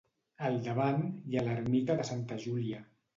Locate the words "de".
1.99-2.07